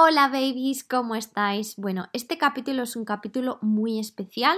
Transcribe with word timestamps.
Hola 0.00 0.28
babies, 0.28 0.84
¿cómo 0.84 1.16
estáis? 1.16 1.74
Bueno, 1.74 2.06
este 2.12 2.38
capítulo 2.38 2.84
es 2.84 2.94
un 2.94 3.04
capítulo 3.04 3.58
muy 3.62 3.98
especial, 3.98 4.56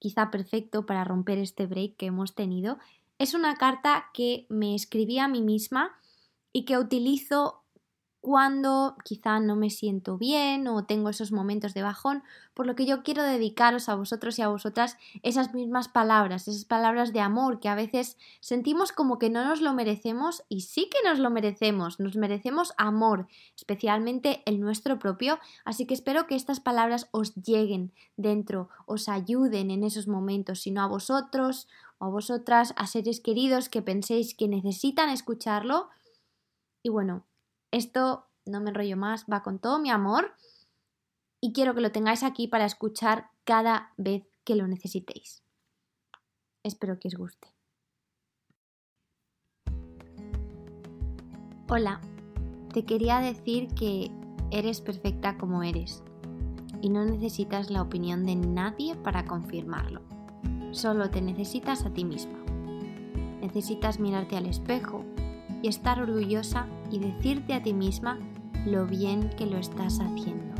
quizá 0.00 0.32
perfecto 0.32 0.84
para 0.84 1.04
romper 1.04 1.38
este 1.38 1.66
break 1.66 1.94
que 1.96 2.06
hemos 2.06 2.34
tenido. 2.34 2.78
Es 3.18 3.34
una 3.34 3.54
carta 3.54 4.06
que 4.12 4.46
me 4.48 4.74
escribí 4.74 5.20
a 5.20 5.28
mí 5.28 5.42
misma 5.42 5.96
y 6.52 6.64
que 6.64 6.76
utilizo 6.76 7.61
cuando 8.22 8.96
quizá 9.04 9.40
no 9.40 9.56
me 9.56 9.68
siento 9.68 10.16
bien 10.16 10.68
o 10.68 10.84
tengo 10.84 11.08
esos 11.08 11.32
momentos 11.32 11.74
de 11.74 11.82
bajón, 11.82 12.22
por 12.54 12.68
lo 12.68 12.76
que 12.76 12.86
yo 12.86 13.02
quiero 13.02 13.24
dedicaros 13.24 13.88
a 13.88 13.96
vosotros 13.96 14.38
y 14.38 14.42
a 14.42 14.48
vosotras 14.48 14.96
esas 15.24 15.52
mismas 15.54 15.88
palabras, 15.88 16.46
esas 16.46 16.64
palabras 16.64 17.12
de 17.12 17.18
amor 17.18 17.58
que 17.58 17.68
a 17.68 17.74
veces 17.74 18.16
sentimos 18.38 18.92
como 18.92 19.18
que 19.18 19.28
no 19.28 19.44
nos 19.44 19.60
lo 19.60 19.74
merecemos 19.74 20.44
y 20.48 20.60
sí 20.60 20.88
que 20.88 21.06
nos 21.06 21.18
lo 21.18 21.30
merecemos, 21.30 21.98
nos 21.98 22.14
merecemos 22.14 22.74
amor, 22.76 23.26
especialmente 23.56 24.42
el 24.46 24.60
nuestro 24.60 25.00
propio, 25.00 25.40
así 25.64 25.84
que 25.84 25.94
espero 25.94 26.28
que 26.28 26.36
estas 26.36 26.60
palabras 26.60 27.08
os 27.10 27.34
lleguen 27.34 27.92
dentro, 28.16 28.68
os 28.86 29.08
ayuden 29.08 29.72
en 29.72 29.82
esos 29.82 30.06
momentos, 30.06 30.60
sino 30.60 30.80
a 30.80 30.86
vosotros 30.86 31.66
o 31.98 32.04
a 32.04 32.08
vosotras, 32.08 32.72
a 32.76 32.86
seres 32.86 33.18
queridos 33.18 33.68
que 33.68 33.82
penséis 33.82 34.36
que 34.36 34.46
necesitan 34.46 35.10
escucharlo. 35.10 35.88
Y 36.84 36.88
bueno, 36.88 37.24
esto, 37.72 38.28
no 38.46 38.60
me 38.60 38.70
enrollo 38.70 38.96
más, 38.96 39.24
va 39.30 39.42
con 39.42 39.58
todo 39.58 39.78
mi 39.78 39.90
amor 39.90 40.36
y 41.40 41.52
quiero 41.52 41.74
que 41.74 41.80
lo 41.80 41.90
tengáis 41.90 42.22
aquí 42.22 42.46
para 42.46 42.64
escuchar 42.64 43.30
cada 43.44 43.92
vez 43.96 44.24
que 44.44 44.54
lo 44.54 44.68
necesitéis. 44.68 45.42
Espero 46.62 47.00
que 47.00 47.08
os 47.08 47.14
guste. 47.14 47.48
Hola, 51.68 52.00
te 52.72 52.84
quería 52.84 53.18
decir 53.18 53.68
que 53.74 54.10
eres 54.50 54.80
perfecta 54.80 55.38
como 55.38 55.62
eres 55.62 56.04
y 56.82 56.90
no 56.90 57.04
necesitas 57.04 57.70
la 57.70 57.80
opinión 57.80 58.26
de 58.26 58.36
nadie 58.36 58.94
para 58.96 59.24
confirmarlo. 59.24 60.02
Solo 60.72 61.10
te 61.10 61.22
necesitas 61.22 61.86
a 61.86 61.92
ti 61.92 62.04
misma. 62.04 62.38
Necesitas 63.40 63.98
mirarte 63.98 64.36
al 64.36 64.46
espejo 64.46 65.04
y 65.62 65.68
estar 65.68 66.00
orgullosa 66.00 66.66
y 66.90 66.98
decirte 66.98 67.54
a 67.54 67.62
ti 67.62 67.72
misma 67.72 68.18
lo 68.66 68.86
bien 68.86 69.30
que 69.30 69.46
lo 69.46 69.56
estás 69.56 70.00
haciendo, 70.00 70.54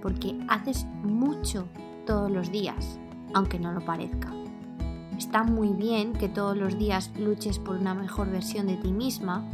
porque 0.00 0.38
haces 0.48 0.86
mucho 1.02 1.68
todos 2.06 2.30
los 2.30 2.50
días, 2.50 2.98
aunque 3.34 3.58
no 3.58 3.72
lo 3.72 3.84
parezca. 3.84 4.32
Está 5.18 5.44
muy 5.44 5.68
bien 5.68 6.12
que 6.12 6.28
todos 6.28 6.56
los 6.56 6.78
días 6.78 7.10
luches 7.18 7.58
por 7.58 7.76
una 7.76 7.94
mejor 7.94 8.30
versión 8.30 8.66
de 8.66 8.76
ti 8.76 8.92
misma, 8.92 9.44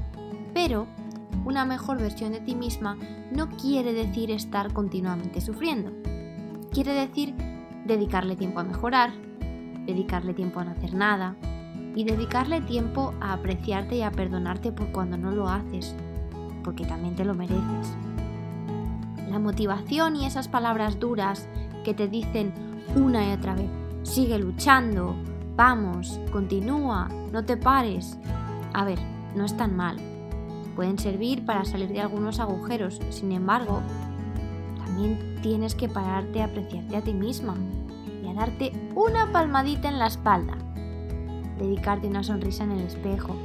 pero 0.53 0.87
una 1.45 1.65
mejor 1.65 1.99
versión 1.99 2.33
de 2.33 2.41
ti 2.41 2.55
misma 2.55 2.97
no 3.33 3.49
quiere 3.49 3.93
decir 3.93 4.31
estar 4.31 4.73
continuamente 4.73 5.41
sufriendo. 5.41 5.91
Quiere 6.71 6.93
decir 6.93 7.35
dedicarle 7.87 8.37
tiempo 8.37 8.61
a 8.61 8.65
mejorar, 8.65 9.13
dedicarle 9.87 10.35
tiempo 10.35 10.61
a 10.61 10.65
no 10.65 10.71
hacer 10.73 10.95
nada, 10.95 11.37
y 11.95 12.05
dedicarle 12.05 12.61
tiempo 12.61 13.15
a 13.21 13.35
apreciarte 13.35 13.97
y 13.97 14.03
a 14.03 14.11
perdonarte 14.11 14.73
por 14.73 14.89
cuando 14.89 15.17
no 15.17 15.31
lo 15.31 15.49
haces, 15.49 15.95
porque 16.65 16.85
también 16.85 17.15
te 17.15 17.25
lo 17.25 17.35
mereces. 17.35 17.97
La 19.31 19.39
motivación 19.39 20.17
y 20.17 20.27
esas 20.27 20.49
palabras 20.49 20.99
duras 20.99 21.49
que 21.85 21.95
te 21.95 22.09
dicen 22.09 22.53
una 22.97 23.29
y 23.29 23.33
otra 23.33 23.55
vez, 23.55 23.71
sigue 24.03 24.39
luchando, 24.39 25.15
vamos, 25.57 26.19
continúa, 26.31 27.09
no 27.33 27.45
te 27.45 27.57
pares. 27.57 28.19
A 28.75 28.85
ver, 28.85 28.99
no 29.35 29.45
es 29.45 29.57
tan 29.57 29.77
mal. 29.77 29.97
Pueden 30.77 30.99
servir 30.99 31.45
para 31.45 31.65
salir 31.65 31.89
de 31.89 32.01
algunos 32.01 32.41
agujeros, 32.41 33.01
sin 33.11 33.33
embargo, 33.33 33.81
también 34.79 35.39
tienes 35.43 35.75
que 35.75 35.89
pararte 35.89 36.41
a 36.41 36.47
apreciarte 36.47 36.97
a 36.97 37.03
ti 37.03 37.13
misma 37.13 37.55
y 38.23 38.29
a 38.29 38.35
darte 38.35 38.73
una 38.95 39.31
palmadita 39.33 39.89
en 39.89 39.99
la 39.99 40.07
espalda 40.07 40.57
dedicarte 41.63 42.09
una 42.09 42.23
sonrisa 42.23 42.65
en 42.65 42.73
el 42.73 42.87
espejo, 42.87 43.37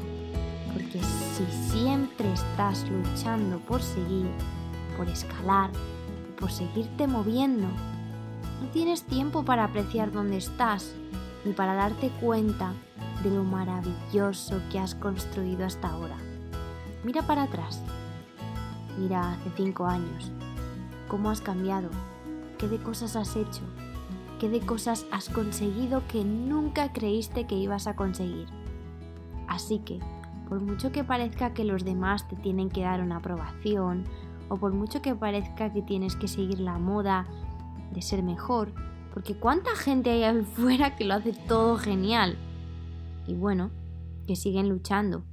porque 0.73 0.99
si 1.01 1.45
siempre 1.71 2.31
estás 2.33 2.85
luchando 2.89 3.59
por 3.59 3.81
seguir, 3.81 4.27
por 4.97 5.07
escalar, 5.07 5.69
por 6.39 6.51
seguirte 6.51 7.07
moviendo, 7.07 7.67
no 8.61 8.67
tienes 8.73 9.03
tiempo 9.03 9.43
para 9.43 9.65
apreciar 9.65 10.11
dónde 10.11 10.37
estás 10.37 10.93
ni 11.45 11.53
para 11.53 11.75
darte 11.75 12.09
cuenta 12.19 12.73
de 13.23 13.31
lo 13.31 13.43
maravilloso 13.43 14.59
que 14.71 14.79
has 14.79 14.95
construido 14.95 15.65
hasta 15.65 15.89
ahora. 15.89 16.17
Mira 17.03 17.21
para 17.21 17.43
atrás. 17.43 17.81
Mira 18.97 19.33
hace 19.33 19.51
cinco 19.55 19.85
años. 19.85 20.31
¿Cómo 21.07 21.29
has 21.29 21.41
cambiado? 21.41 21.89
¿Qué 22.57 22.67
de 22.67 22.79
cosas 22.79 23.15
has 23.15 23.35
hecho? 23.35 23.61
Qué 24.37 24.49
de 24.49 24.59
cosas 24.59 25.05
has 25.11 25.29
conseguido 25.29 26.03
que 26.07 26.23
nunca 26.23 26.91
creíste 26.93 27.47
que 27.47 27.55
ibas 27.55 27.87
a 27.87 27.95
conseguir. 27.95 28.47
Así 29.47 29.79
que, 29.79 29.99
por 30.47 30.61
mucho 30.61 30.91
que 30.91 31.03
parezca 31.03 31.53
que 31.53 31.63
los 31.63 31.83
demás 31.83 32.27
te 32.27 32.35
tienen 32.35 32.69
que 32.69 32.81
dar 32.81 33.01
una 33.01 33.17
aprobación, 33.17 34.05
o 34.49 34.57
por 34.57 34.73
mucho 34.73 35.01
que 35.01 35.15
parezca 35.15 35.73
que 35.73 35.81
tienes 35.81 36.15
que 36.15 36.27
seguir 36.27 36.59
la 36.59 36.77
moda 36.77 37.27
de 37.91 38.01
ser 38.01 38.23
mejor, 38.23 38.73
porque 39.13 39.35
cuánta 39.35 39.75
gente 39.75 40.11
hay 40.11 40.23
afuera 40.23 40.95
que 40.97 41.05
lo 41.05 41.15
hace 41.15 41.33
todo 41.33 41.77
genial. 41.77 42.37
Y 43.25 43.33
bueno, 43.33 43.71
que 44.25 44.35
siguen 44.35 44.69
luchando. 44.69 45.23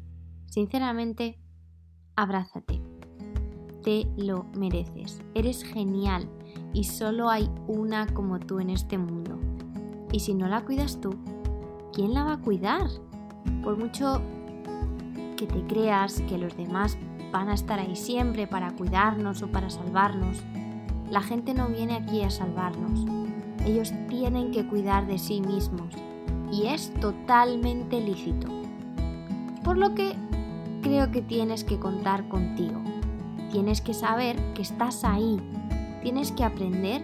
Sinceramente, 0.47 1.39
abrázate. 2.17 2.81
Te 3.83 4.07
lo 4.17 4.45
mereces. 4.57 5.21
Eres 5.35 5.63
genial 5.63 6.29
y 6.75 6.85
solo 6.85 7.31
hay 7.31 7.49
una 7.69 8.07
como 8.09 8.41
tú 8.41 8.59
en 8.59 8.69
este 8.69 8.99
mundo. 8.99 9.39
Y 10.13 10.21
si 10.21 10.35
no 10.35 10.49
la 10.49 10.65
cuidas 10.65 11.01
tú, 11.01 11.15
¿quién 11.93 12.13
la 12.13 12.25
va 12.25 12.35
a 12.35 12.41
cuidar? 12.41 12.89
Por 13.63 13.79
mucho 13.79 14.21
que 15.37 15.47
te 15.47 15.63
creas 15.67 16.21
que 16.23 16.37
los 16.37 16.57
demás 16.57 16.99
van 17.33 17.49
a 17.49 17.55
estar 17.55 17.79
ahí 17.79 17.97
siempre 17.97 18.47
para 18.47 18.73
cuidarnos 18.73 19.43
o 19.43 19.49
para 19.49 19.71
salvarnos, 19.71 20.43
la 21.11 21.23
gente 21.23 21.55
no 21.55 21.69
viene 21.69 21.95
aquí 21.95 22.23
a 22.23 22.31
salvarnos. 22.31 23.07
Ellos 23.65 23.93
tienen 24.09 24.51
que 24.51 24.67
cuidar 24.67 25.07
de 25.07 25.19
sí 25.19 25.41
mismos 25.41 25.95
y 26.53 26.67
es 26.67 26.93
totalmente 27.01 28.01
lícito. 28.01 28.49
Por 29.63 29.79
lo 29.79 29.95
que 29.95 30.15
creo 30.83 31.11
que 31.11 31.23
tienes 31.23 31.65
que 31.65 31.79
contar 31.79 32.29
contigo. 32.29 32.81
Tienes 33.51 33.81
que 33.81 33.95
saber 33.95 34.37
que 34.55 34.63
estás 34.63 35.05
ahí 35.05 35.41
tienes 36.05 36.33
que 36.33 36.45
aprender 36.45 37.03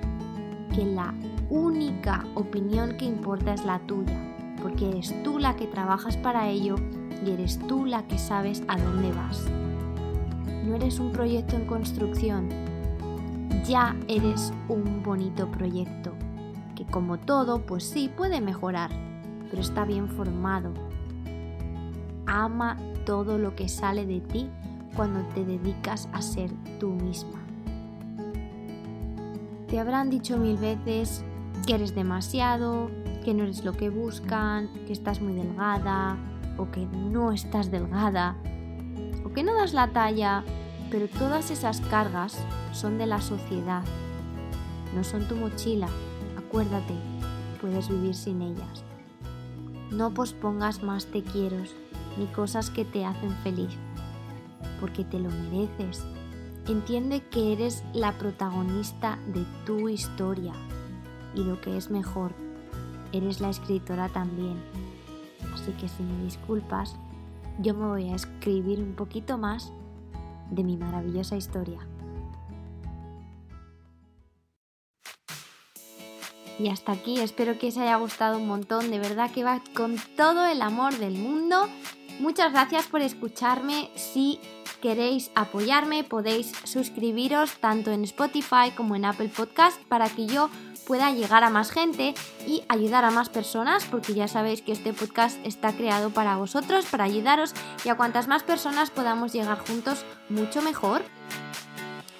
que 0.74 0.84
la 0.84 1.14
única 1.48 2.26
opinión 2.34 2.98
que 2.98 3.06
importa 3.06 3.54
es 3.54 3.64
la 3.64 3.78
tuya, 3.86 4.20
porque 4.60 4.90
eres 4.90 5.14
tú 5.24 5.38
la 5.38 5.56
que 5.56 5.66
trabajas 5.66 6.18
para 6.18 6.50
ello 6.50 6.76
y 7.24 7.30
eres 7.30 7.58
tú 7.66 7.86
la 7.86 8.06
que 8.06 8.18
sabes 8.18 8.62
a 8.68 8.76
dónde 8.76 9.10
vas. 9.12 9.46
No 10.66 10.76
eres 10.76 11.00
un 11.00 11.12
proyecto 11.12 11.56
en 11.56 11.64
construcción, 11.64 12.50
ya 13.64 13.96
eres 14.06 14.52
un 14.68 15.02
bonito 15.02 15.50
proyecto, 15.50 16.12
que 16.76 16.84
como 16.84 17.18
todo, 17.18 17.62
pues 17.62 17.84
sí 17.84 18.10
puede 18.14 18.42
mejorar, 18.42 18.90
pero 19.48 19.62
está 19.62 19.86
bien 19.86 20.08
formado. 20.08 20.74
Ama 22.26 22.76
todo 23.06 23.38
lo 23.38 23.56
que 23.56 23.70
sale 23.70 24.04
de 24.04 24.20
ti 24.20 24.50
cuando 24.94 25.20
te 25.34 25.42
dedicas 25.42 26.06
a 26.12 26.20
ser 26.20 26.50
tú 26.78 26.90
misma. 26.90 27.39
Te 29.70 29.78
habrán 29.78 30.10
dicho 30.10 30.36
mil 30.36 30.56
veces 30.56 31.24
que 31.64 31.76
eres 31.76 31.94
demasiado, 31.94 32.90
que 33.24 33.34
no 33.34 33.44
eres 33.44 33.64
lo 33.64 33.72
que 33.72 33.88
buscan, 33.88 34.68
que 34.84 34.92
estás 34.92 35.20
muy 35.20 35.32
delgada 35.32 36.16
o 36.58 36.72
que 36.72 36.86
no 36.86 37.30
estás 37.30 37.70
delgada 37.70 38.36
o 39.24 39.32
que 39.32 39.44
no 39.44 39.54
das 39.54 39.72
la 39.72 39.92
talla, 39.92 40.42
pero 40.90 41.06
todas 41.06 41.52
esas 41.52 41.80
cargas 41.82 42.36
son 42.72 42.98
de 42.98 43.06
la 43.06 43.20
sociedad, 43.20 43.84
no 44.92 45.04
son 45.04 45.28
tu 45.28 45.36
mochila, 45.36 45.86
acuérdate, 46.36 46.94
puedes 47.60 47.88
vivir 47.88 48.16
sin 48.16 48.42
ellas. 48.42 48.84
No 49.92 50.12
pospongas 50.12 50.82
más 50.82 51.06
te 51.06 51.22
quiero 51.22 51.58
ni 52.18 52.26
cosas 52.26 52.70
que 52.70 52.84
te 52.84 53.04
hacen 53.04 53.30
feliz, 53.44 53.70
porque 54.80 55.04
te 55.04 55.20
lo 55.20 55.30
mereces 55.30 56.04
Entiende 56.70 57.20
que 57.20 57.52
eres 57.52 57.82
la 57.94 58.12
protagonista 58.12 59.18
de 59.26 59.44
tu 59.66 59.88
historia 59.88 60.52
y 61.34 61.42
lo 61.42 61.60
que 61.60 61.76
es 61.76 61.90
mejor, 61.90 62.32
eres 63.10 63.40
la 63.40 63.50
escritora 63.50 64.08
también. 64.08 64.56
Así 65.52 65.72
que 65.72 65.88
si 65.88 66.04
me 66.04 66.22
disculpas, 66.22 66.94
yo 67.58 67.74
me 67.74 67.86
voy 67.86 68.10
a 68.10 68.14
escribir 68.14 68.78
un 68.78 68.94
poquito 68.94 69.36
más 69.36 69.72
de 70.52 70.62
mi 70.62 70.76
maravillosa 70.76 71.34
historia. 71.36 71.80
Y 76.60 76.68
hasta 76.68 76.92
aquí, 76.92 77.18
espero 77.18 77.58
que 77.58 77.66
os 77.66 77.78
haya 77.78 77.96
gustado 77.96 78.38
un 78.38 78.46
montón, 78.46 78.92
de 78.92 79.00
verdad 79.00 79.32
que 79.32 79.42
va 79.42 79.60
con 79.74 79.96
todo 80.16 80.46
el 80.46 80.62
amor 80.62 80.96
del 80.98 81.18
mundo. 81.18 81.66
Muchas 82.20 82.52
gracias 82.52 82.86
por 82.86 83.00
escucharme. 83.00 83.90
Queréis 84.80 85.30
apoyarme 85.34 86.04
podéis 86.04 86.52
suscribiros 86.64 87.52
tanto 87.60 87.90
en 87.90 88.04
Spotify 88.04 88.72
como 88.76 88.96
en 88.96 89.04
Apple 89.04 89.30
Podcast 89.34 89.80
para 89.84 90.08
que 90.08 90.26
yo 90.26 90.50
pueda 90.86 91.12
llegar 91.12 91.44
a 91.44 91.50
más 91.50 91.70
gente 91.70 92.14
y 92.46 92.64
ayudar 92.68 93.04
a 93.04 93.10
más 93.10 93.28
personas 93.28 93.84
porque 93.84 94.14
ya 94.14 94.26
sabéis 94.26 94.62
que 94.62 94.72
este 94.72 94.92
podcast 94.92 95.38
está 95.46 95.72
creado 95.72 96.10
para 96.10 96.36
vosotros, 96.36 96.86
para 96.86 97.04
ayudaros 97.04 97.54
y 97.84 97.90
a 97.90 97.94
cuantas 97.94 98.26
más 98.26 98.42
personas 98.42 98.90
podamos 98.90 99.32
llegar 99.32 99.58
juntos 99.58 100.04
mucho 100.28 100.62
mejor. 100.62 101.02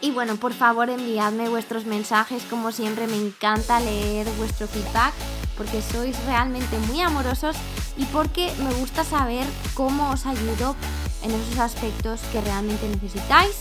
Y 0.01 0.13
bueno, 0.13 0.37
por 0.37 0.53
favor 0.53 0.89
enviadme 0.89 1.49
vuestros 1.49 1.85
mensajes, 1.85 2.45
como 2.45 2.73
siempre 2.73 3.07
me 3.07 3.17
encanta 3.17 3.81
leer 3.81 4.27
vuestro 4.39 4.67
feedback 4.67 5.13
porque 5.57 5.83
sois 5.83 6.17
realmente 6.25 6.79
muy 6.89 7.03
amorosos 7.03 7.57
y 7.99 8.05
porque 8.07 8.51
me 8.63 8.73
gusta 8.75 9.05
saber 9.05 9.45
cómo 9.75 10.11
os 10.11 10.25
ayudo 10.25 10.75
en 11.23 11.31
esos 11.33 11.59
aspectos 11.59 12.21
que 12.33 12.41
realmente 12.41 12.89
necesitáis. 12.89 13.57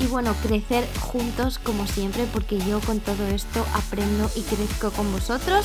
Y 0.00 0.06
bueno, 0.06 0.34
crecer 0.42 0.88
juntos 1.00 1.58
como 1.58 1.86
siempre 1.86 2.26
porque 2.32 2.58
yo 2.58 2.80
con 2.80 3.00
todo 3.00 3.26
esto 3.26 3.64
aprendo 3.74 4.30
y 4.36 4.42
crezco 4.42 4.90
con 4.90 5.10
vosotros. 5.12 5.64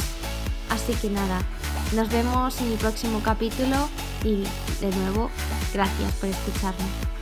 Así 0.69 0.93
que 0.93 1.09
nada, 1.09 1.41
nos 1.93 2.09
vemos 2.09 2.59
en 2.61 2.71
el 2.71 2.77
próximo 2.77 3.21
capítulo 3.23 3.89
y 4.23 4.43
de 4.81 4.95
nuevo, 4.97 5.29
gracias 5.73 6.11
por 6.13 6.29
escucharme. 6.29 7.12